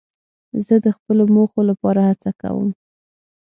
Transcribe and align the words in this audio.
زه 0.65 0.75
د 0.85 0.87
خپلو 0.97 1.23
موخو 1.35 1.61
لپاره 1.69 1.99
هڅه 2.09 2.31
کوم. 2.41 2.69